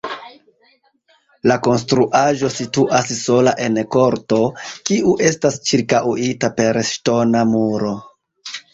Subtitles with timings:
[1.51, 4.41] La konstruaĵo situas sola en korto,
[4.91, 7.97] kiu estas ĉirkaŭita per ŝtona muro.